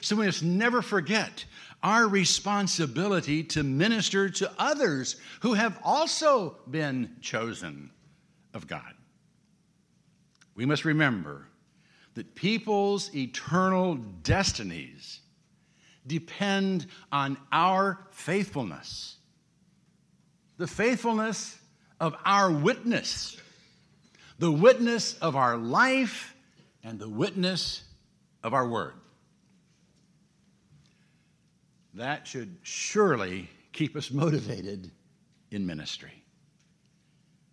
So 0.00 0.16
we 0.16 0.26
must 0.26 0.42
never 0.42 0.80
forget 0.80 1.44
our 1.82 2.06
responsibility 2.06 3.42
to 3.42 3.62
minister 3.62 4.28
to 4.28 4.52
others 4.58 5.16
who 5.40 5.54
have 5.54 5.78
also 5.82 6.56
been 6.70 7.16
chosen 7.20 7.90
of 8.54 8.66
God. 8.66 8.94
We 10.54 10.66
must 10.66 10.84
remember 10.84 11.46
that 12.20 12.34
people's 12.34 13.14
eternal 13.14 13.94
destinies 13.94 15.20
depend 16.06 16.86
on 17.10 17.38
our 17.50 17.98
faithfulness, 18.10 19.16
the 20.58 20.66
faithfulness 20.66 21.58
of 21.98 22.14
our 22.26 22.52
witness, 22.52 23.40
the 24.38 24.52
witness 24.52 25.16
of 25.20 25.34
our 25.34 25.56
life, 25.56 26.34
and 26.84 26.98
the 26.98 27.08
witness 27.08 27.84
of 28.44 28.52
our 28.52 28.68
word. 28.68 28.92
That 31.94 32.26
should 32.26 32.54
surely 32.62 33.48
keep 33.72 33.96
us 33.96 34.10
motivated 34.10 34.90
in 35.50 35.64
ministry. 35.64 36.22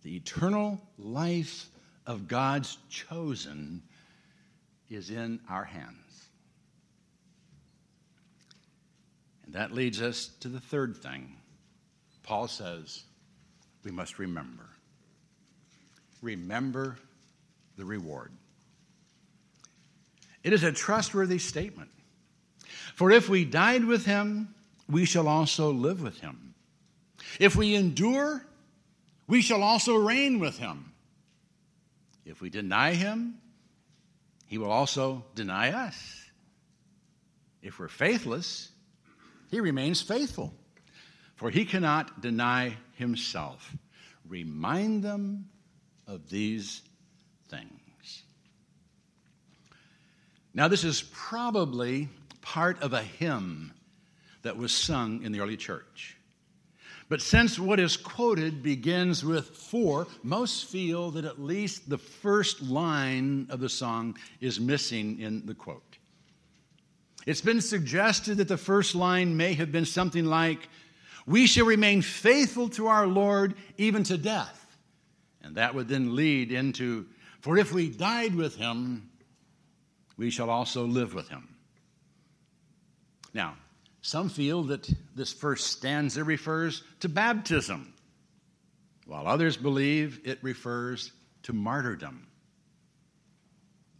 The 0.02 0.14
eternal 0.14 0.78
life 0.98 1.70
of 2.06 2.28
God's 2.28 2.76
chosen 2.90 3.82
is 4.90 5.10
in 5.10 5.40
our 5.48 5.64
hands. 5.64 6.28
And 9.44 9.54
that 9.54 9.72
leads 9.72 10.02
us 10.02 10.28
to 10.40 10.48
the 10.48 10.60
third 10.60 10.96
thing. 10.96 11.36
Paul 12.22 12.48
says 12.48 13.04
we 13.84 13.90
must 13.90 14.18
remember. 14.18 14.68
Remember 16.20 16.96
the 17.76 17.84
reward. 17.84 18.32
It 20.42 20.52
is 20.52 20.64
a 20.64 20.72
trustworthy 20.72 21.38
statement. 21.38 21.90
For 22.94 23.10
if 23.10 23.28
we 23.28 23.44
died 23.44 23.84
with 23.84 24.04
him, 24.04 24.54
we 24.88 25.04
shall 25.04 25.28
also 25.28 25.72
live 25.72 26.02
with 26.02 26.20
him. 26.20 26.54
If 27.38 27.56
we 27.56 27.74
endure, 27.74 28.44
we 29.26 29.42
shall 29.42 29.62
also 29.62 29.94
reign 29.94 30.38
with 30.38 30.58
him. 30.58 30.92
If 32.24 32.40
we 32.40 32.50
deny 32.50 32.94
him, 32.94 33.38
he 34.48 34.58
will 34.58 34.70
also 34.70 35.24
deny 35.34 35.70
us. 35.70 36.24
If 37.62 37.78
we're 37.78 37.88
faithless, 37.88 38.70
he 39.50 39.60
remains 39.60 40.02
faithful, 40.02 40.52
for 41.36 41.50
he 41.50 41.64
cannot 41.64 42.20
deny 42.20 42.76
himself. 42.96 43.76
Remind 44.26 45.02
them 45.02 45.48
of 46.06 46.28
these 46.30 46.82
things. 47.48 48.24
Now, 50.54 50.66
this 50.68 50.82
is 50.82 51.02
probably 51.12 52.08
part 52.40 52.82
of 52.82 52.92
a 52.92 53.02
hymn 53.02 53.74
that 54.42 54.56
was 54.56 54.72
sung 54.72 55.22
in 55.22 55.32
the 55.32 55.40
early 55.40 55.56
church. 55.56 56.17
But 57.08 57.22
since 57.22 57.58
what 57.58 57.80
is 57.80 57.96
quoted 57.96 58.62
begins 58.62 59.24
with 59.24 59.48
for, 59.48 60.06
most 60.22 60.66
feel 60.66 61.10
that 61.12 61.24
at 61.24 61.40
least 61.40 61.88
the 61.88 61.96
first 61.96 62.62
line 62.62 63.46
of 63.48 63.60
the 63.60 63.68
song 63.68 64.16
is 64.40 64.60
missing 64.60 65.18
in 65.18 65.46
the 65.46 65.54
quote. 65.54 65.96
It's 67.24 67.40
been 67.40 67.62
suggested 67.62 68.36
that 68.38 68.48
the 68.48 68.58
first 68.58 68.94
line 68.94 69.36
may 69.36 69.54
have 69.54 69.72
been 69.72 69.86
something 69.86 70.26
like, 70.26 70.68
We 71.26 71.46
shall 71.46 71.66
remain 71.66 72.02
faithful 72.02 72.68
to 72.70 72.88
our 72.88 73.06
Lord 73.06 73.54
even 73.78 74.02
to 74.04 74.18
death. 74.18 74.76
And 75.42 75.56
that 75.56 75.74
would 75.74 75.88
then 75.88 76.14
lead 76.14 76.52
into, 76.52 77.06
For 77.40 77.56
if 77.56 77.72
we 77.72 77.88
died 77.88 78.34
with 78.34 78.56
him, 78.56 79.10
we 80.18 80.28
shall 80.28 80.50
also 80.50 80.84
live 80.84 81.14
with 81.14 81.28
him. 81.28 81.54
Now, 83.32 83.56
some 84.00 84.28
feel 84.28 84.62
that 84.64 84.88
this 85.14 85.32
first 85.32 85.66
stanza 85.66 86.22
refers 86.22 86.82
to 87.00 87.08
baptism, 87.08 87.92
while 89.06 89.26
others 89.26 89.56
believe 89.56 90.20
it 90.24 90.38
refers 90.42 91.12
to 91.42 91.52
martyrdom. 91.52 92.26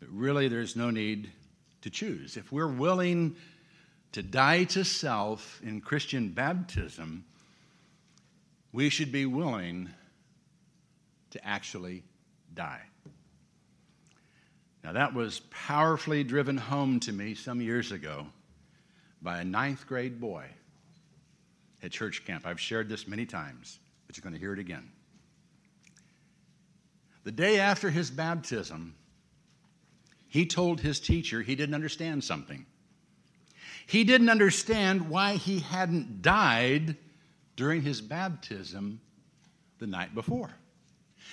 But 0.01 0.09
really, 0.11 0.49
there's 0.49 0.77
no 0.77 0.91
need 0.91 1.31
to 1.83 1.91
choose. 1.91 2.37
If 2.37 2.53
we're 2.53 2.69
willing 2.69 3.37
to 4.13 4.23
die 4.23 4.65
to 4.65 4.85
self 4.85 5.61
in 5.63 5.81
Christian 5.81 6.31
baptism, 6.31 7.25
we 8.73 8.91
should 8.91 9.11
be 9.13 9.27
willing 9.27 9.89
to 11.31 11.47
actually 11.47 12.05
die. 12.55 12.83
Now, 14.85 14.93
that 14.93 15.13
was 15.13 15.41
powerfully 15.51 16.25
driven 16.25 16.57
home 16.57 17.01
to 17.01 17.13
me 17.13 17.35
some 17.35 17.61
years 17.61 17.93
ago 17.93 18.29
by 19.23 19.41
a 19.41 19.45
ninth 19.45 19.87
grade 19.87 20.21
boy 20.21 20.45
at 21.83 21.91
church 21.91 22.25
camp. 22.25 22.47
I've 22.47 22.61
shared 22.61 22.89
this 22.89 23.07
many 23.07 23.27
times, 23.27 23.79
but 24.07 24.17
you're 24.17 24.23
going 24.23 24.35
to 24.35 24.41
hear 24.41 24.53
it 24.53 24.59
again. 24.59 24.91
The 27.25 27.33
day 27.33 27.61
after 27.61 27.91
his 27.91 28.11
baptism, 28.11 28.95
he 30.29 30.47
told 30.47 30.81
his 30.81 31.01
teacher 31.01 31.43
he 31.43 31.55
didn't 31.55 31.75
understand 31.75 32.25
something. 32.25 32.65
He 33.87 34.05
didn't 34.05 34.29
understand 34.29 35.09
why 35.09 35.35
he 35.35 35.61
hadn't 35.61 36.23
died 36.23 36.97
during 37.57 37.83
his 37.83 38.01
baptism 38.01 39.01
the 39.79 39.87
night 39.87 40.15
before. 40.15 40.51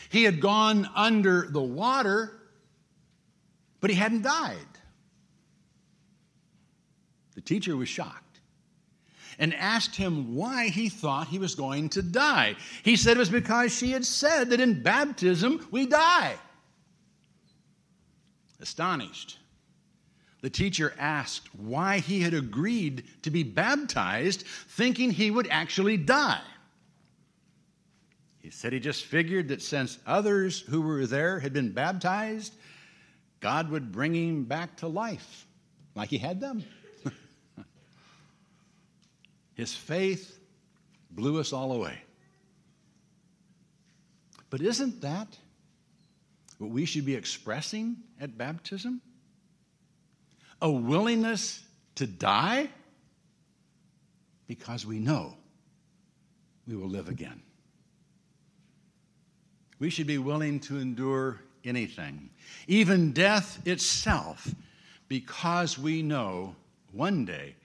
He 0.10 0.24
had 0.24 0.40
gone 0.40 0.90
under 0.96 1.48
the 1.50 1.62
water, 1.62 2.32
but 3.82 3.90
he 3.90 3.96
hadn't 3.96 4.22
died. 4.22 4.58
Teacher 7.46 7.78
was 7.78 7.90
shocked 7.90 8.40
and 9.38 9.54
asked 9.54 9.96
him 9.96 10.36
why 10.36 10.68
he 10.68 10.90
thought 10.90 11.28
he 11.28 11.40
was 11.40 11.56
going 11.56 11.90
to 11.90 12.02
die. 12.02 12.56
He 12.84 12.96
said 12.96 13.18
it 13.18 13.20
was 13.20 13.30
because 13.30 13.76
she 13.76 13.92
had 13.92 14.06
said 14.06 14.50
that 14.50 14.62
in 14.62 14.82
baptism 14.82 15.68
we 15.72 15.86
die. 15.86 16.36
Astonished, 18.62 19.38
the 20.42 20.50
teacher 20.50 20.94
asked 20.98 21.54
why 21.56 22.00
he 22.00 22.22
had 22.22 22.34
agreed 22.34 23.04
to 23.24 23.30
be 23.30 23.44
baptized, 23.44 24.46
thinking 24.46 25.12
he 25.12 25.30
would 25.32 25.48
actually 25.50 25.98
die. 25.98 26.42
He 28.40 28.52
said 28.52 28.72
he 28.72 28.80
just 28.80 29.06
figured 29.06 29.48
that 29.48 29.62
since 29.62 29.98
others 30.06 30.62
who 30.62 30.82
were 30.82 31.08
there 31.08 31.40
had 31.40 31.52
been 31.52 31.72
baptized, 31.72 32.54
God 33.40 33.70
would 33.72 33.92
bring 33.92 34.14
him 34.14 34.44
back 34.44 34.78
to 34.78 34.88
life 34.88 35.48
like 35.96 36.10
he 36.10 36.20
had 36.20 36.40
them. 36.40 36.64
His 39.56 39.74
faith 39.74 40.38
blew 41.10 41.40
us 41.40 41.52
all 41.54 41.72
away. 41.72 41.98
But 44.50 44.62
isn't 44.62 45.02
that 45.02 45.38
what 46.60 46.70
we 46.70 46.86
should 46.86 47.06
be 47.06 47.16
expressing 47.16 47.98
at 48.22 48.38
baptism? 48.38 49.02
A 50.62 50.72
willingness 50.72 51.64
to 51.96 52.06
die 52.06 52.70
because 54.48 54.86
we 54.86 55.00
know 55.00 55.36
we 56.68 56.76
will 56.76 56.88
live 56.88 57.10
again. 57.10 57.42
We 59.80 59.90
should 59.90 60.08
be 60.08 60.18
willing 60.18 60.60
to 60.62 60.78
endure 60.78 61.42
anything, 61.66 62.30
even 62.68 63.12
death 63.12 63.66
itself, 63.68 64.54
because 65.08 65.78
we 65.78 66.02
know 66.02 66.56
one 66.92 67.26
day 67.26 67.56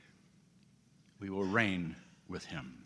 we 1.21 1.31
will 1.31 1.45
reign 1.45 1.95
with 2.29 2.47
him. 2.47 2.85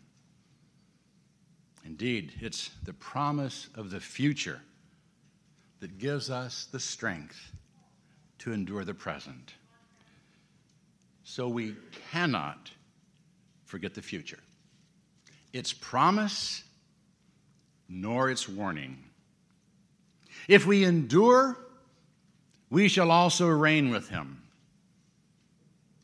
Indeed, 1.85 2.33
it's 2.41 2.69
the 2.83 2.93
promise 2.93 3.69
of 3.75 3.89
the 3.91 3.99
future 3.99 4.61
that 5.79 5.97
gives 5.97 6.29
us 6.29 6.67
the 6.71 6.79
strength 6.79 7.51
to 8.39 8.51
endure 8.51 8.83
the 8.83 8.93
present. 8.93 9.53
So 11.23 11.47
we 11.47 11.75
cannot 12.11 12.71
forget 13.65 13.93
the 13.93 14.01
future, 14.01 14.39
its 15.53 15.73
promise, 15.73 16.63
nor 17.87 18.29
its 18.29 18.49
warning. 18.49 18.97
If 20.47 20.65
we 20.65 20.83
endure, 20.83 21.57
we 22.69 22.87
shall 22.87 23.11
also 23.11 23.47
reign 23.47 23.89
with 23.89 24.09
him. 24.09 24.41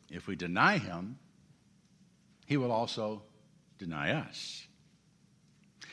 If 0.10 0.28
we 0.28 0.36
deny 0.36 0.78
him, 0.78 1.18
he 2.52 2.58
will 2.58 2.74
also 2.74 3.22
deny 3.80 4.12
us. 4.12 4.68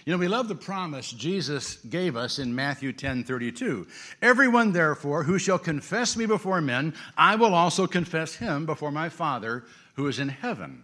You 0.05 0.13
know, 0.13 0.19
we 0.19 0.27
love 0.27 0.49
the 0.49 0.57
promise 0.57 1.13
Jesus 1.13 1.77
gave 1.77 2.17
us 2.17 2.41
in 2.41 2.53
Matthew 2.53 2.93
10 2.93 3.23
32. 3.23 3.87
Everyone, 4.21 4.73
therefore, 4.73 5.23
who 5.23 5.39
shall 5.39 5.61
confess 5.61 6.17
me 6.17 6.27
before 6.27 6.61
men, 6.61 6.95
I 7.17 7.37
will 7.37 7.55
also 7.55 7.87
confess 7.87 8.35
him 8.35 8.67
before 8.67 8.91
my 8.91 9.09
Father 9.09 9.67
who 9.95 10.09
is 10.09 10.19
in 10.19 10.31
heaven. 10.31 10.83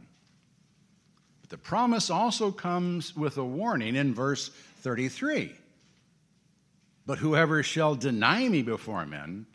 But 1.41 1.51
the 1.51 1.59
promise 1.59 2.09
also 2.09 2.53
comes 2.53 3.17
with 3.17 3.37
a 3.37 3.45
warning 3.45 3.97
in 3.97 4.15
verse 4.15 4.51
33. 4.83 5.57
But 7.05 7.19
whoever 7.19 7.65
shall 7.65 7.97
deny 7.97 8.49
me 8.49 8.63
before 8.63 9.07
men, 9.07 9.47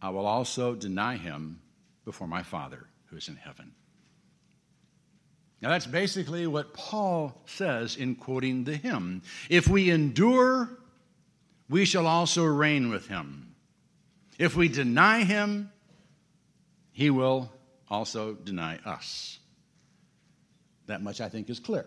I 0.00 0.10
will 0.10 0.26
also 0.26 0.76
deny 0.76 1.16
him 1.16 1.62
before 2.04 2.28
my 2.28 2.44
Father 2.44 2.86
who 3.06 3.16
is 3.16 3.26
in 3.26 3.34
heaven. 3.34 3.72
Now, 5.62 5.70
that's 5.70 5.86
basically 5.86 6.46
what 6.46 6.74
Paul 6.74 7.42
says 7.46 7.96
in 7.96 8.14
quoting 8.14 8.64
the 8.64 8.76
hymn. 8.76 9.22
If 9.48 9.68
we 9.68 9.90
endure, 9.90 10.78
we 11.68 11.84
shall 11.84 12.06
also 12.06 12.44
reign 12.44 12.90
with 12.90 13.06
him. 13.06 13.54
If 14.38 14.54
we 14.54 14.68
deny 14.68 15.24
him, 15.24 15.72
he 16.92 17.08
will 17.08 17.50
also 17.88 18.34
deny 18.34 18.78
us. 18.84 19.38
That 20.86 21.02
much 21.02 21.20
I 21.20 21.28
think 21.28 21.48
is 21.48 21.58
clear. 21.58 21.86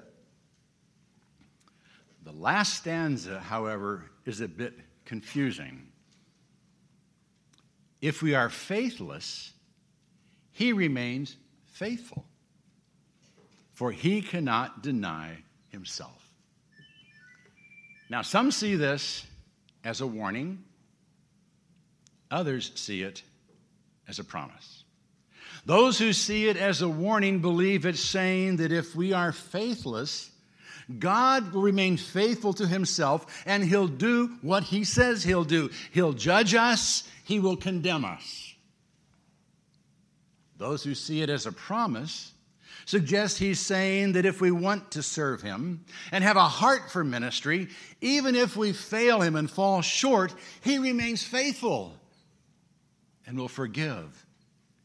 The 2.23 2.31
last 2.31 2.73
stanza, 2.73 3.39
however, 3.39 4.09
is 4.25 4.41
a 4.41 4.47
bit 4.47 4.73
confusing. 5.05 5.87
If 8.01 8.21
we 8.21 8.33
are 8.33 8.49
faithless, 8.49 9.53
he 10.51 10.73
remains 10.73 11.37
faithful 11.65 12.25
for 13.79 13.93
he 13.93 14.21
cannot 14.21 14.83
deny 14.83 15.37
himself. 15.69 16.33
Now, 18.09 18.23
some 18.23 18.51
see 18.51 18.75
this 18.75 19.25
as 19.85 20.01
a 20.01 20.05
warning, 20.05 20.65
others 22.29 22.73
see 22.75 23.03
it 23.03 23.23
as 24.05 24.19
a 24.19 24.25
promise. 24.25 24.83
Those 25.65 25.97
who 25.97 26.11
see 26.11 26.49
it 26.49 26.57
as 26.57 26.81
a 26.81 26.89
warning 26.89 27.39
believe 27.39 27.85
it's 27.85 28.01
saying 28.01 28.57
that 28.57 28.73
if 28.73 28.97
we 28.97 29.13
are 29.13 29.31
faithless, 29.31 30.29
God 30.99 31.53
will 31.53 31.61
remain 31.61 31.95
faithful 31.95 32.51
to 32.55 32.67
himself 32.67 33.43
and 33.45 33.63
he'll 33.63 33.87
do 33.87 34.27
what 34.41 34.63
he 34.63 34.83
says 34.83 35.23
he'll 35.23 35.45
do. 35.45 35.69
He'll 35.93 36.11
judge 36.11 36.53
us, 36.53 37.09
he 37.23 37.39
will 37.39 37.55
condemn 37.55 38.03
us. 38.03 38.55
Those 40.57 40.83
who 40.83 40.95
see 40.95 41.21
it 41.21 41.29
as 41.29 41.45
a 41.45 41.53
promise 41.53 42.33
suggests 42.85 43.37
he's 43.37 43.59
saying 43.59 44.13
that 44.13 44.25
if 44.25 44.41
we 44.41 44.51
want 44.51 44.91
to 44.91 45.03
serve 45.03 45.41
him 45.41 45.85
and 46.11 46.23
have 46.23 46.37
a 46.37 46.47
heart 46.47 46.89
for 46.91 47.03
ministry, 47.03 47.67
even 48.01 48.35
if 48.35 48.55
we 48.57 48.73
fail 48.73 49.21
him 49.21 49.35
and 49.35 49.49
fall 49.49 49.81
short, 49.81 50.33
he 50.61 50.77
remains 50.77 51.23
faithful 51.23 51.95
and 53.25 53.37
will 53.37 53.47
forgive 53.47 54.25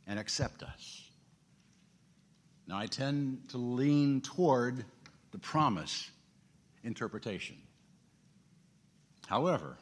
and 0.07 0.19
accept 0.19 0.63
us. 0.63 1.03
Now, 2.67 2.79
I 2.79 2.87
tend 2.87 3.49
to 3.51 3.59
lean 3.59 4.21
toward 4.21 4.85
the 5.33 5.39
promise 5.39 6.11
interpretation. 6.83 7.57
However, 9.27 9.79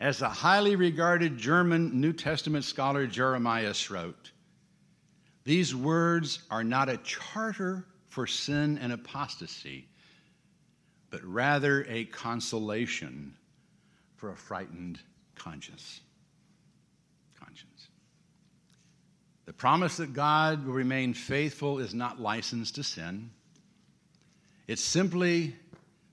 as 0.00 0.18
the 0.18 0.28
highly 0.28 0.76
regarded 0.76 1.38
German 1.38 2.00
New 2.00 2.12
Testament 2.12 2.64
scholar 2.64 3.06
Jeremias 3.06 3.90
wrote, 3.90 4.30
these 5.48 5.74
words 5.74 6.40
are 6.50 6.62
not 6.62 6.90
a 6.90 6.98
charter 6.98 7.86
for 8.08 8.26
sin 8.26 8.76
and 8.82 8.92
apostasy, 8.92 9.88
but 11.08 11.24
rather 11.24 11.86
a 11.88 12.04
consolation 12.04 13.34
for 14.16 14.28
a 14.28 14.36
frightened 14.36 15.00
conscience. 15.36 16.02
Conscience. 17.40 17.88
The 19.46 19.54
promise 19.54 19.96
that 19.96 20.12
God 20.12 20.66
will 20.66 20.74
remain 20.74 21.14
faithful 21.14 21.78
is 21.78 21.94
not 21.94 22.20
license 22.20 22.70
to 22.72 22.82
sin. 22.82 23.30
It's 24.66 24.84
simply 24.84 25.56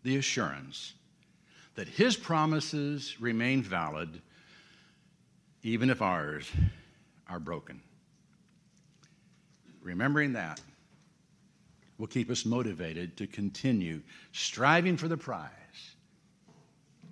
the 0.03 0.15
assurance 0.15 0.93
that 1.75 1.89
his 1.89 2.15
promises 2.15 3.19
remain 3.19 3.63
valid 3.63 4.21
even 5.61 5.89
if 5.89 6.01
ours 6.01 6.49
are 7.27 7.41
broken. 7.41 7.81
Remembering 9.85 10.33
that 10.33 10.59
will 11.99 12.07
keep 12.07 12.31
us 12.31 12.43
motivated 12.43 13.15
to 13.17 13.27
continue 13.27 14.01
striving 14.31 14.97
for 14.97 15.07
the 15.07 15.15
prize, 15.15 15.51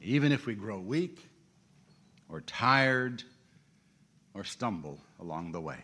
even 0.01 0.31
if 0.31 0.47
we 0.47 0.55
grow 0.55 0.79
weak 0.79 1.23
or 2.27 2.41
tired 2.41 3.21
or 4.33 4.43
stumble 4.43 4.97
along 5.19 5.51
the 5.51 5.61
way. 5.61 5.77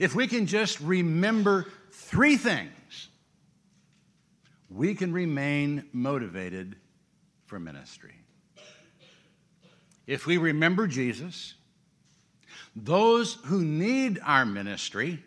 If 0.00 0.16
we 0.16 0.26
can 0.26 0.46
just 0.46 0.80
remember 0.80 1.66
three 1.92 2.36
things, 2.36 3.08
we 4.68 4.92
can 4.96 5.12
remain 5.12 5.84
motivated 5.92 6.74
for 7.46 7.60
ministry. 7.60 8.16
If 10.04 10.26
we 10.26 10.36
remember 10.36 10.88
Jesus, 10.88 11.54
those 12.74 13.34
who 13.44 13.62
need 13.62 14.18
our 14.24 14.46
ministry 14.46 15.22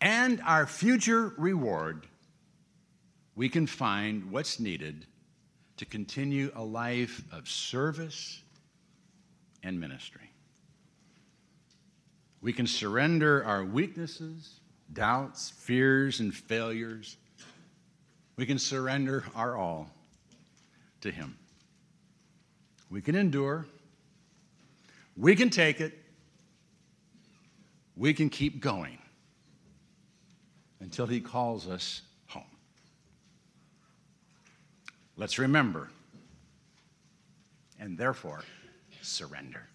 and 0.00 0.40
our 0.44 0.66
future 0.66 1.32
reward, 1.38 2.06
we 3.34 3.48
can 3.48 3.66
find 3.66 4.30
what's 4.30 4.60
needed 4.60 5.06
to 5.78 5.84
continue 5.84 6.50
a 6.54 6.62
life 6.62 7.22
of 7.32 7.48
service 7.48 8.40
and 9.62 9.78
ministry. 9.78 10.30
We 12.40 12.52
can 12.52 12.66
surrender 12.66 13.44
our 13.44 13.64
weaknesses, 13.64 14.60
doubts, 14.92 15.50
fears, 15.50 16.20
and 16.20 16.34
failures. 16.34 17.16
We 18.36 18.46
can 18.46 18.58
surrender 18.58 19.24
our 19.34 19.56
all 19.56 19.90
to 21.00 21.10
Him. 21.10 21.36
We 22.90 23.00
can 23.00 23.14
endure. 23.14 23.66
We 25.16 25.34
can 25.34 25.50
take 25.50 25.80
it 25.80 26.05
we 27.96 28.12
can 28.12 28.28
keep 28.28 28.60
going 28.60 28.98
until 30.80 31.06
He 31.06 31.20
calls 31.20 31.66
us 31.66 32.02
home. 32.26 32.44
Let's 35.16 35.38
remember 35.38 35.90
and 37.78 37.96
therefore 37.96 38.42
surrender. 39.02 39.68